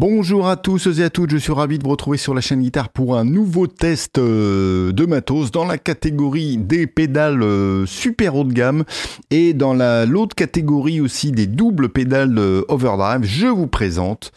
[0.00, 2.62] Bonjour à tous et à toutes, je suis ravi de vous retrouver sur la chaîne
[2.62, 8.36] Guitare pour un nouveau test euh, de matos dans la catégorie des pédales euh, super
[8.36, 8.84] haut de gamme
[9.32, 9.74] et dans
[10.04, 12.38] l'autre catégorie aussi des doubles pédales
[12.68, 13.24] overdrive.
[13.24, 14.30] Je vous présente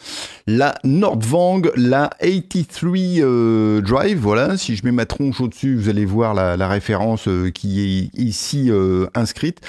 [0.48, 2.90] la Nordvang, la 83
[3.20, 4.18] euh, Drive.
[4.18, 8.72] Voilà, si je mets ma tronche au-dessus, vous allez voir la, référence qui est ici
[9.14, 9.60] inscrite.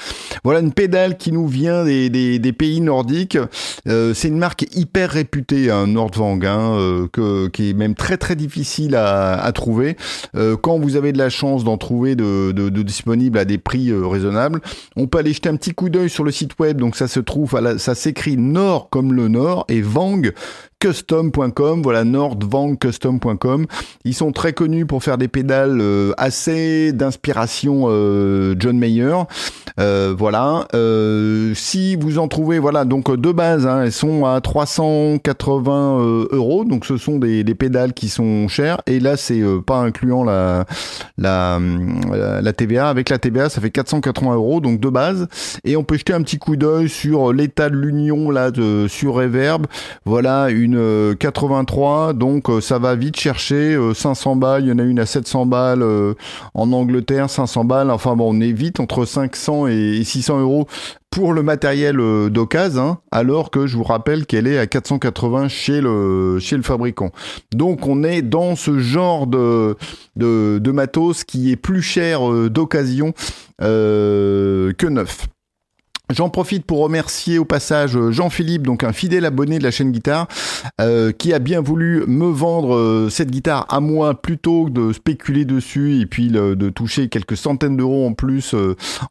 [0.44, 3.38] Voilà une pédale qui nous vient des, pays nordiques.
[3.86, 5.70] C'est une marque hyper réputée.
[5.70, 9.98] Hein Nordvang, hein, euh, que, qui est même très très difficile à, trouver.
[10.36, 13.90] Euh, quand vous avez de la chance d'en trouver de, de, disponibles à des prix
[13.90, 14.62] euh, raisonnables,
[14.96, 16.78] on peut aller jeter un petit coup d'œil sur le site web.
[16.78, 20.22] Donc ça se trouve, ça s'écrit Nord comme le Nord et Vang
[20.84, 23.68] custom.com, voilà nordvangcustom.com.
[24.04, 29.16] Ils sont très connus pour faire des pédales euh, assez d'inspiration euh, John Mayer.
[29.80, 30.68] Euh, voilà.
[31.56, 36.66] si vous en trouvez, voilà, donc de base, hein, elles sont à 380 euros.
[36.66, 38.82] Donc ce sont des, pédales qui sont chères.
[38.86, 40.66] Et là, c'est pas incluant la,
[41.18, 41.60] la,
[42.42, 42.90] la, TVA.
[42.90, 45.28] Avec la TVA, ça fait 480 euros, donc de base.
[45.64, 49.14] Et on peut jeter un petit coup d'œil sur l'état de l'union là de, sur
[49.14, 49.66] Reverb.
[50.04, 50.73] Voilà une
[51.20, 54.64] 83, euh, donc euh, ça va vite chercher 500 euh, balles.
[54.64, 55.86] Il y en a une à 700 balles
[56.54, 57.92] en Angleterre, 500 balles.
[57.92, 60.68] Enfin bon, on est vite entre 500 et 600 euros
[61.10, 61.98] pour le matériel
[62.32, 66.64] d'occasion, hein, alors que je vous rappelle qu'elle est à 480 chez le, chez le
[66.64, 67.12] fabricant.
[67.54, 69.78] Donc on est dans ce genre de,
[70.16, 73.14] de, matos qui est plus cher d'occasion
[73.60, 75.28] que neuf.
[76.10, 79.94] J'en profite pour remercier au passage euh, Jean-Philippe, donc un fidèle abonné de la chaîne
[79.94, 80.28] guitare,
[80.82, 84.92] euh, qui a bien voulu me vendre euh, cette guitare à moi plutôt que de
[84.92, 88.54] spéculer dessus et puis de toucher quelques centaines d'euros en plus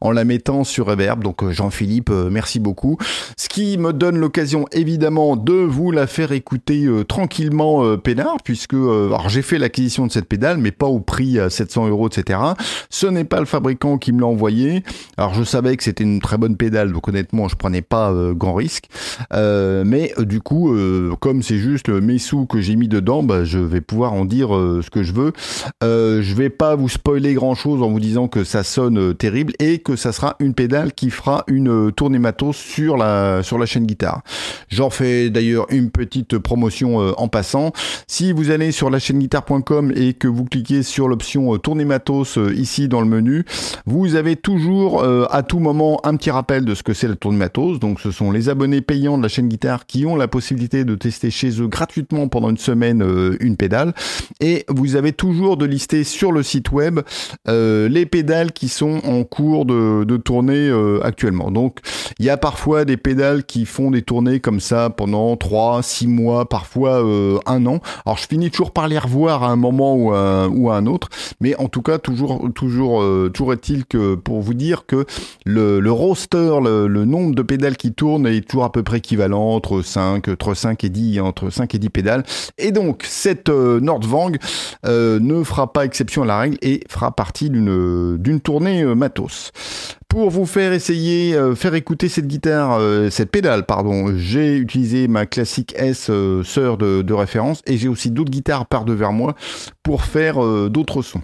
[0.03, 1.25] en la mettant sur Reverb.
[1.25, 2.99] Donc Jean-Philippe, merci beaucoup.
[3.39, 9.29] Ce qui me donne l'occasion évidemment de vous la faire écouter tranquillement pénard, puisque alors
[9.29, 12.39] j'ai fait l'acquisition de cette pédale, mais pas au prix à 700 euros, etc.
[12.91, 14.83] Ce n'est pas le fabricant qui me l'a envoyé.
[15.17, 18.35] Alors je savais que c'était une très bonne pédale donc honnêtement je prenais pas euh,
[18.35, 18.89] grand risque.
[19.33, 20.77] Euh, mais euh, du coup,
[21.21, 24.49] comme c'est juste mes sous que j'ai mis dedans, bah, je vais pouvoir en dire
[24.49, 25.33] ce que je veux.
[25.83, 29.79] je vais pas vous spoiler grand chose en vous disant que ça sonne terrible et
[29.79, 33.87] que ça sera une pédale qui fera une tournée matos sur la sur la chaîne
[33.87, 34.23] guitare.
[34.69, 37.73] J'en fais d'ailleurs une petite promotion en passant.
[38.07, 42.39] Si vous allez sur la chaîne guitare.com et que vous cliquez sur l'option tournée matos
[42.55, 43.45] ici dans le menu,
[43.87, 47.37] vous avez toujours à tout moment un petit rappel de ce que c'est la tourne
[47.37, 47.79] matos.
[47.79, 50.95] Donc ce sont les abonnés payants de la chaîne guitare qui ont la possibilité de
[50.95, 53.95] tester chez eux gratuitement pendant une semaine euh, une pédale.
[54.41, 57.01] Et vous avez toujours de lister sur le site web
[57.49, 61.51] euh, les pédales qui sont en cours de, de tournée euh, actuellement.
[61.51, 61.81] Donc
[62.19, 66.07] il y a parfois des pédales qui font des tournées comme ça pendant 3, 6
[66.07, 67.03] mois, parfois
[67.47, 67.81] un an.
[68.07, 70.87] Alors je finis toujours par les revoir à un moment ou à, ou à un
[70.87, 71.09] autre.
[71.41, 75.07] Mais en tout cas, toujours, toujours, toujours est-il que pour vous dire que
[75.45, 79.55] le, le roster le, nombre de pédales qui tournent est toujours à peu près équivalent
[79.55, 82.25] entre 5, entre 5 et 10, entre 5 et 10 pédales.
[82.59, 84.33] Et donc, cette euh, Nordvang
[84.87, 88.95] euh, ne fera pas exception à la règle et fera partie d'une, d'une tournée euh,
[88.95, 89.53] matos.
[90.13, 95.09] Pour vous faire essayer, euh, faire écouter cette guitare, euh, cette pédale, pardon, j'ai utilisé
[95.09, 99.35] ma classique S euh, sœur de, référence et j'ai aussi d'autres guitares par devers moi
[99.83, 101.23] pour faire d'autres sons.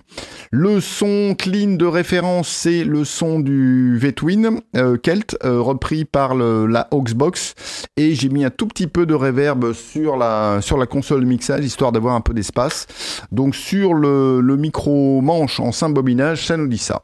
[0.50, 4.60] Le son clean de référence, c'est le son du V-Twin
[5.03, 7.55] Kelt, repris par la Auxbox
[7.97, 11.26] et j'ai mis un tout petit peu de reverb sur la, sur la console de
[11.26, 12.87] mixage histoire d'avoir un peu d'espace.
[13.32, 17.03] Donc sur le, le micro manche en 5 bobinage, ça nous dit ça.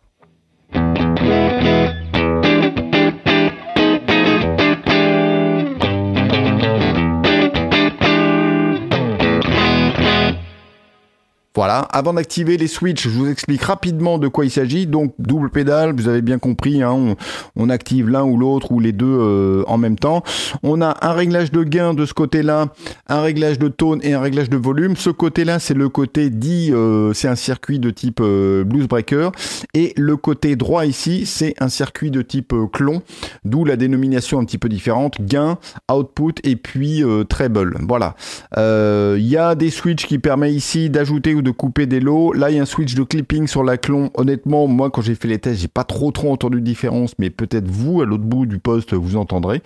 [11.57, 14.89] Voilà, avant d'activer les switches, je vous explique rapidement de quoi il s'agit.
[14.89, 17.15] Donc double pédale, vous avez bien compris, hein,
[17.55, 20.25] on, active l'un ou l'autre ou les deux euh, en même temps.
[20.65, 22.67] On a un réglage de gain de ce côté-là,
[23.07, 24.97] un réglage de tone et un réglage de volume.
[24.97, 29.31] Ce côté-là, c'est le côté dit, euh, c'est un circuit de type euh, blues breaker.
[29.75, 33.01] Et le côté droit ici, c'est un circuit de type clon,
[33.45, 35.59] d'où la dénomination un petit peu différente, gain,
[35.89, 37.77] output et puis treble.
[37.87, 38.17] Voilà.
[38.57, 42.33] Il y a des switches qui permettent ici d'ajouter ou de couper des lots.
[42.33, 44.11] Là, il y a un switch de clipping sur la clon.
[44.15, 47.31] Honnêtement, moi, quand j'ai fait les tests, j'ai pas trop trop entendu de différence, mais
[47.31, 49.63] peut-être vous, à l'autre bout du poste, vous entendrez.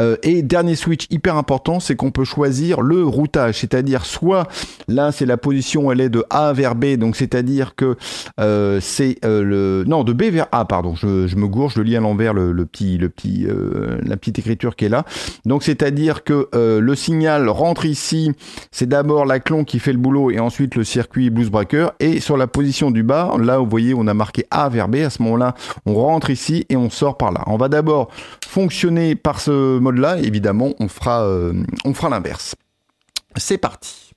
[0.00, 4.46] Euh, et dernier switch hyper important, c'est qu'on peut choisir le routage, c'est-à-dire soit
[4.88, 7.96] là, c'est la position, elle est de A vers B, donc c'est-à-dire que
[8.38, 10.94] euh, c'est euh, le non de B vers A, pardon.
[10.94, 13.46] Je, me gourge, je lis à l'envers le, le, petit, le petit,
[14.02, 15.04] la petite écriture qui est là.
[15.46, 18.32] Donc c'est-à-dire que le signal rentre ici,
[18.70, 21.88] c'est d'abord la clon qui fait le boulot et ensuite le circuit blues breaker.
[22.00, 24.96] Et sur la position du bas, là vous voyez, on a marqué A vers B.
[24.96, 25.54] À ce moment-là,
[25.86, 27.42] on rentre ici et on sort par là.
[27.46, 28.10] On va d'abord
[28.46, 30.18] fonctionner par ce mode-là.
[30.18, 31.52] Évidemment, on fera, euh,
[31.84, 32.54] on fera l'inverse.
[33.36, 34.12] C'est parti.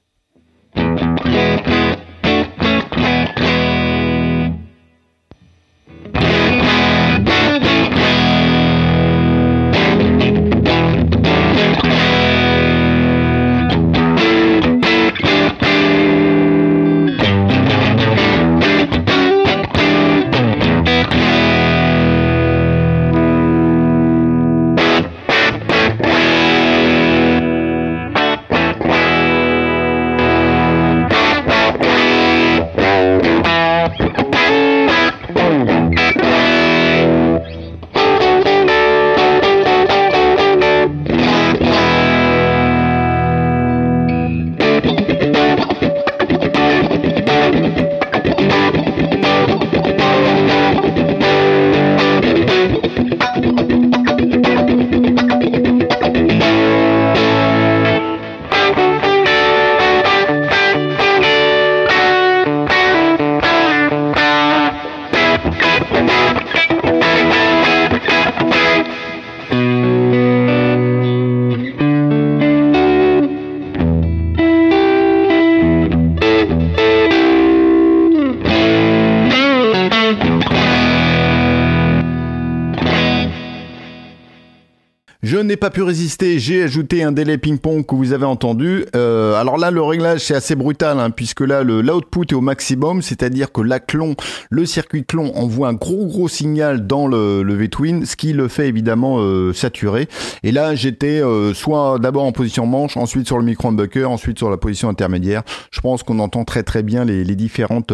[85.57, 88.85] Pas pu résister, j'ai ajouté un délai ping-pong que vous avez entendu.
[88.95, 93.01] Euh, alors là, le réglage, c'est assez brutal, hein, puisque là, l'output est au maximum,
[93.01, 94.15] c'est-à-dire que la clon,
[94.49, 98.47] le circuit clon envoie un gros gros signal dans le, le V-Twin, ce qui le
[98.47, 100.07] fait évidemment euh, saturer.
[100.43, 104.37] Et là, j'étais euh, soit d'abord en position manche, ensuite sur le micro humbucker, ensuite
[104.37, 105.43] sur la position intermédiaire.
[105.71, 107.91] Je pense qu'on entend très très bien les, différentes,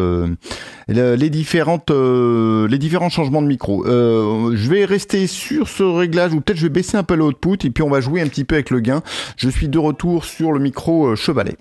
[0.87, 3.85] les différentes, les différents changements de micro.
[3.85, 7.69] Je vais rester sur ce réglage, ou peut-être je vais baisser un peu l'output, et
[7.69, 9.01] puis on va jouer un petit peu avec le gain.
[9.37, 11.57] Je suis de retour sur le micro euh, chevalet.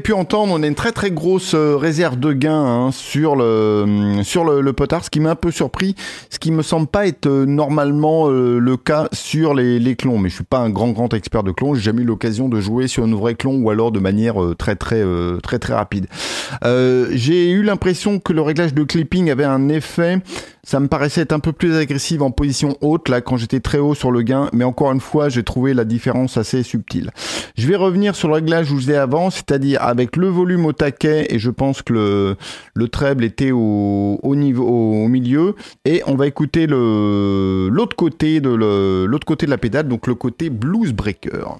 [0.00, 4.20] Pu entendre, on a une très très grosse euh, réserve de gain hein, sur le
[4.22, 5.94] sur le, potard, ce qui m'a un peu surpris,
[6.30, 10.20] ce qui me semble pas être euh, normalement euh, le cas sur les, les clones.
[10.20, 12.60] Mais je suis pas un grand grand expert de clones, j'ai jamais eu l'occasion de
[12.60, 15.74] jouer sur une vraie clon ou alors de manière euh, très très euh, très très
[15.74, 16.06] rapide.
[16.64, 20.18] Euh, j'ai eu l'impression que le réglage de clipping avait un effet
[20.62, 23.78] ça me paraissait être un peu plus agressif en position haute, là, quand j'étais très
[23.78, 27.10] haut sur le gain, mais encore une fois, j'ai trouvé la différence assez subtile.
[27.56, 30.72] Je vais revenir sur le réglage où je faisais avant, c'est-à-dire avec le volume au
[30.72, 32.36] taquet, et je pense que le,
[32.74, 38.50] le treble était au, au niveau, au milieu, et on va écouter l'autre côté de
[38.50, 41.56] l'autre côté de la pédale, donc le côté blues breaker.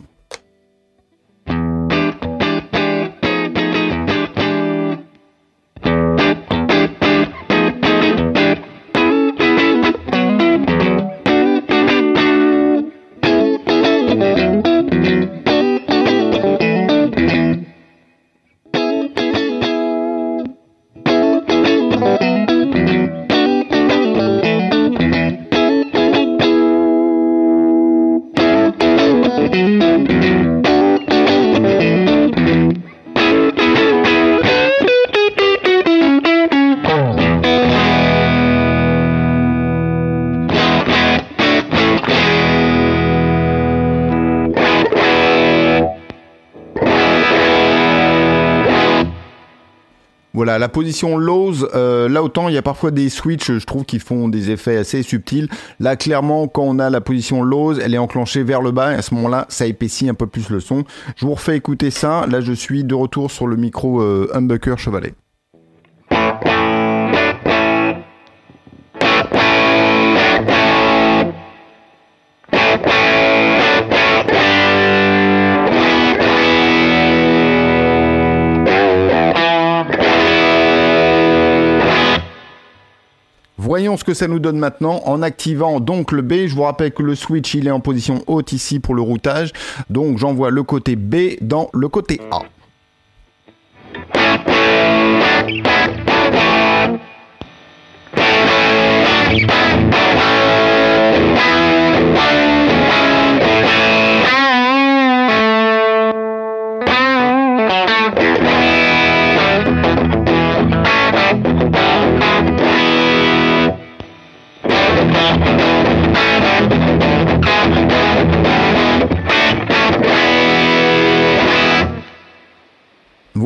[50.58, 53.98] La position lows, euh, là autant il y a parfois des switches, je trouve, qui
[53.98, 55.48] font des effets assez subtils.
[55.78, 58.96] Là, clairement, quand on a la position lows, elle est enclenchée vers le bas, et
[58.96, 60.84] à ce moment-là, ça épaissit un peu plus le son.
[61.16, 62.26] Je vous refais écouter ça.
[62.26, 65.14] Là, je suis de retour sur le micro euh, Humbucker Chevalet.
[83.80, 86.46] Voyons ce que ça nous donne maintenant en activant donc le B.
[86.48, 89.52] Je vous rappelle que le switch il est en position haute ici pour le routage.
[89.88, 92.42] Donc j'envoie le côté B dans le côté A.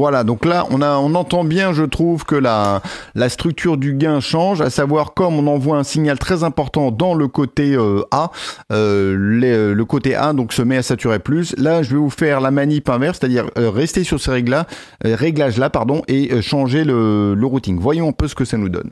[0.04, 2.82] Voilà, donc là, on, a, on entend bien, je trouve, que la,
[3.14, 7.14] la structure du gain change, à savoir comme on envoie un signal très important dans
[7.14, 8.30] le côté euh, A,
[8.70, 11.54] euh, euh, le côté A donc se met à saturer plus.
[11.56, 14.66] Là, je vais vous faire la manip inverse, c'est-à-dire rester sur ces réglages,
[15.02, 17.78] réglages là, pardon, et changer le, le routing.
[17.80, 18.90] Voyons un peu ce que ça nous donne.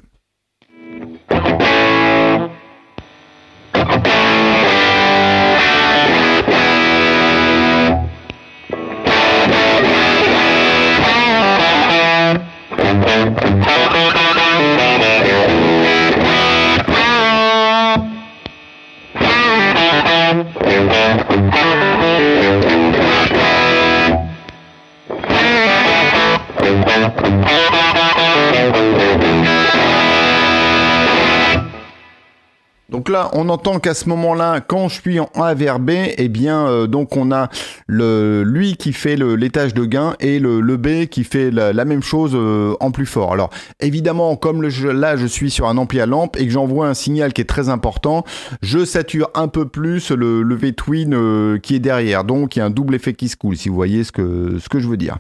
[33.03, 36.29] Donc là, on entend qu'à ce moment-là, quand je suis en A vers B, eh
[36.29, 37.49] bien, euh, donc on a
[37.89, 42.31] le lui qui fait l'étage de gain et le, B qui fait la, même chose
[42.37, 43.33] euh, en plus fort.
[43.33, 46.95] Alors évidemment, comme là je suis sur un ampli à lampe et que j'envoie un
[46.95, 48.25] signal qui est très important,
[48.63, 52.23] je sature un peu plus le, le V-twin euh, qui est derrière.
[52.23, 54.59] Donc il y a un double effet qui se coule, si vous voyez ce que
[54.61, 55.19] ce que je veux dire.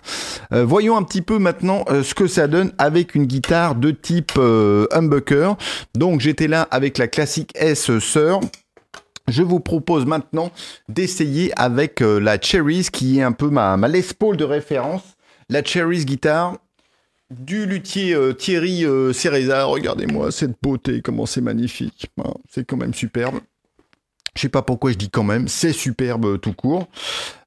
[0.52, 4.38] voyons un petit peu maintenant ce que ça donne avec une guitare de type
[4.92, 5.56] humbucker.
[5.96, 8.40] Donc j'étais là avec la classique S sœur.
[9.28, 10.50] Je vous propose maintenant
[10.88, 15.02] d'essayer avec euh, la Cherries qui est un peu ma, ma Les Paul de référence.
[15.48, 16.56] La Cherries guitare
[17.30, 19.12] du luthier euh, Thierry euh,
[19.64, 22.06] Regardez-moi cette beauté, comment c'est magnifique.
[22.18, 23.40] Hein, c'est quand même superbe.
[24.34, 26.88] Je sais pas pourquoi je dis quand même, c'est superbe tout court.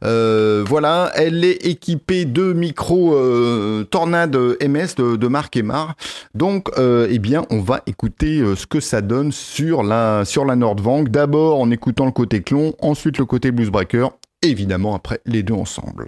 [0.04, 5.96] Euh, voilà, elle est équipée de micros euh, Tornade MS de, de Emar.
[6.36, 10.56] Donc, euh, eh bien, on va écouter ce que ça donne sur la sur la
[10.56, 11.06] Nordvang.
[11.06, 14.12] D'abord en écoutant le côté clon, ensuite le côté bluesbreaker,
[14.44, 16.08] évidemment après les deux ensemble.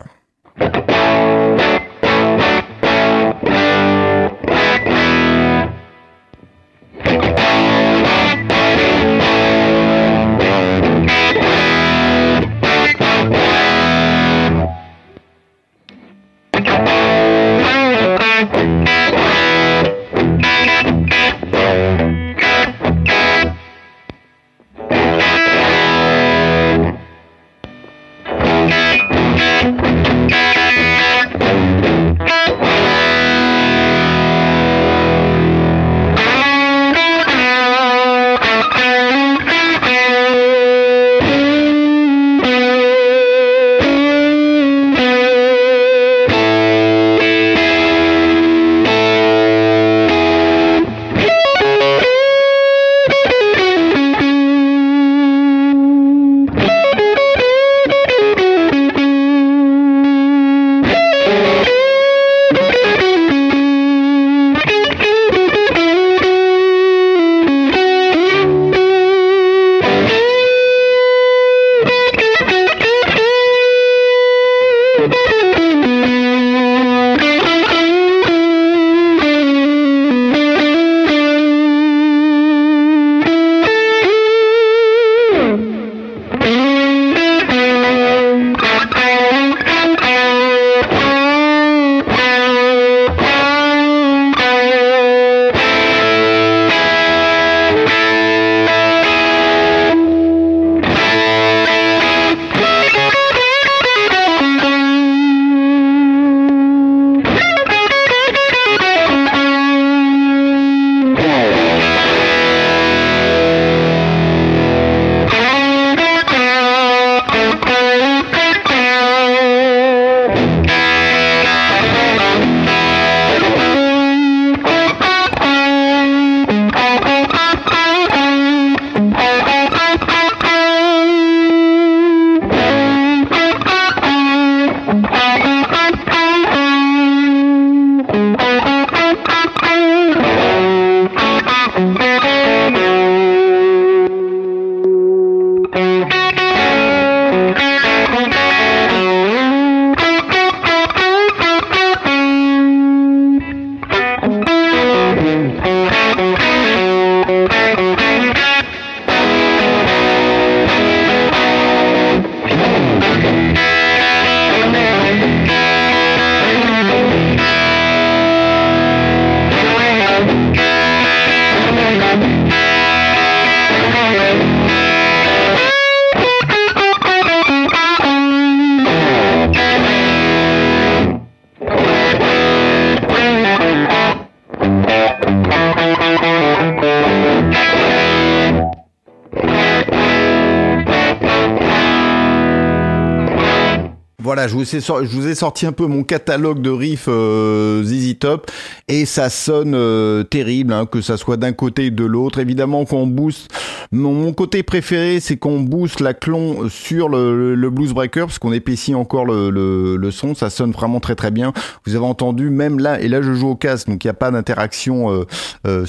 [194.37, 198.51] Voilà, je vous, ai sorti, un peu mon catalogue de riffs euh, ZZ Top
[198.87, 202.37] et ça sonne euh, terrible, hein, que ça soit d'un côté ou de l'autre.
[202.37, 203.49] Évidemment qu'on booste.
[203.91, 208.53] Mon, côté préféré, c'est qu'on booste la clon sur le, le, blues breaker parce qu'on
[208.53, 210.35] épaissit encore le, le, son.
[210.35, 211.51] Ça sonne vraiment très très bien.
[211.87, 214.13] Vous avez entendu même là, et là je joue au casque, donc il n'y a
[214.13, 215.25] pas d'interaction euh,
[215.65, 215.85] euh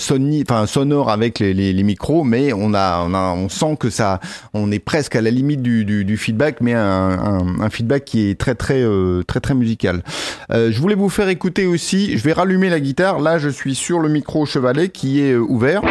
[0.67, 4.21] sonore avec les, les, les, micros, mais on a, on a, on sent que ça,
[4.55, 8.31] on est presque à la limite du, du, du feedback, mais un, un feedback qui
[8.31, 10.03] est très très euh, très très musical.
[10.51, 13.75] Euh, je voulais vous faire écouter aussi, je vais rallumer la guitare, là je suis
[13.75, 15.83] sur le micro chevalet qui est euh, ouvert.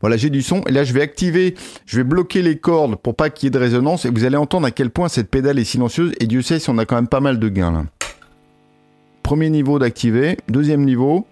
[0.00, 1.54] Voilà, j'ai du son et là je vais activer,
[1.86, 4.36] je vais bloquer les cordes pour pas qu'il y ait de résonance et vous allez
[4.36, 6.96] entendre à quel point cette pédale est silencieuse et Dieu sait si on a quand
[6.96, 7.86] même pas mal de gains.
[9.22, 11.26] Premier niveau d'activer, deuxième niveau.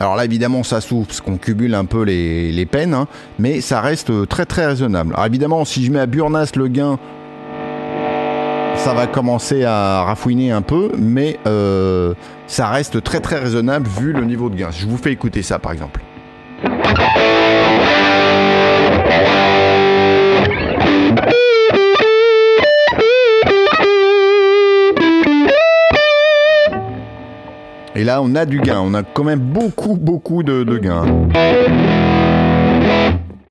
[0.00, 3.06] Alors là, évidemment, ça souffle parce qu'on cumule un peu les, les peines, hein,
[3.38, 5.14] mais ça reste très très raisonnable.
[5.14, 6.98] Alors évidemment, si je mets à Burnas le gain
[8.82, 12.14] ça va commencer à rafouiner un peu, mais euh,
[12.48, 14.70] ça reste très très raisonnable vu le niveau de gain.
[14.72, 16.00] Je vous fais écouter ça par exemple.
[27.94, 28.80] Et là, on a du gain.
[28.82, 31.04] On a quand même beaucoup, beaucoup de, de gain.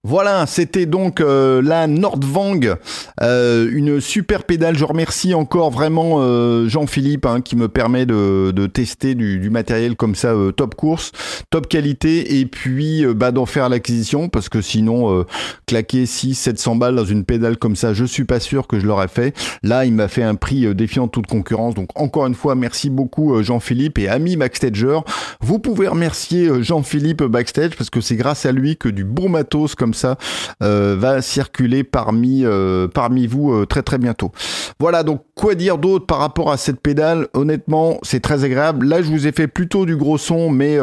[0.03, 2.75] Voilà, c'était donc euh, la Nordvang,
[3.21, 4.75] euh, une super pédale.
[4.75, 10.15] Je remercie encore vraiment euh, Jean-Philippe hein, qui me permet de, tester du, matériel comme
[10.15, 11.11] ça, top course,
[11.51, 15.23] top qualité, et puis bah, d'en faire l'acquisition parce que sinon
[15.67, 18.87] claquer 6 700 balles dans une pédale comme ça, je suis pas sûr que je
[18.87, 19.35] l'aurais fait.
[19.61, 21.75] Là, il m'a fait un prix défiant toute concurrence.
[21.75, 24.99] Donc encore une fois, merci beaucoup Jean-Philippe et ami backstager.
[25.41, 29.75] Vous pouvez remercier Jean-Philippe backstage parce que c'est grâce à lui que du bon matos
[29.75, 30.17] comme ça
[30.63, 34.31] euh, va circuler parmi euh, parmi vous euh, très très bientôt.
[34.79, 37.27] Voilà donc quoi dire d'autre par rapport à cette pédale?
[37.33, 38.85] Honnêtement, c'est très agréable.
[38.85, 40.77] Là, je vous ai fait plutôt du gros son, mais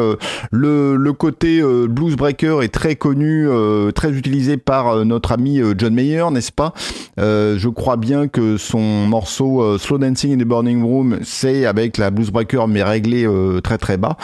[0.50, 3.48] le, le côté blues breaker est très connu,
[3.94, 6.72] très utilisé par notre ami John Mayer, n'est-ce pas?
[7.16, 12.10] Je crois bien que son morceau Slow Dancing in the Burning Room, c'est avec la
[12.10, 13.28] blues breaker mais réglé
[13.62, 14.16] très très bas.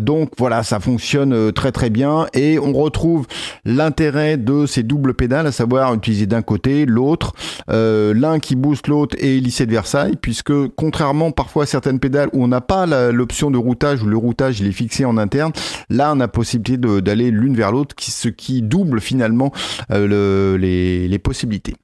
[0.00, 3.26] donc voilà, ça fonctionne très très bien et on retrouve
[3.64, 7.34] l'intérêt de ces doubles pédales, à savoir utiliser d'un côté, l'autre,
[7.70, 12.28] euh, l'un qui booste l'autre et lycée de Versailles, puisque contrairement parfois à certaines pédales
[12.32, 15.52] où on n'a pas l'option de routage, où le routage est fixé en interne,
[15.88, 19.52] là on a possibilité d'aller l'une vers l'autre, ce qui double finalement
[19.92, 21.74] euh, les, les possibilités.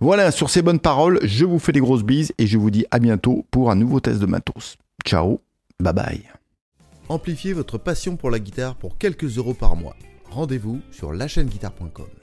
[0.00, 2.86] Voilà, sur ces bonnes paroles, je vous fais des grosses bises et je vous dis
[2.90, 4.76] à bientôt pour un nouveau test de matos.
[5.04, 5.40] Ciao,
[5.80, 6.22] bye bye.
[7.08, 9.96] Amplifiez votre passion pour la guitare pour quelques euros par mois
[10.30, 12.17] rendez-vous sur lachaîneguitare.com.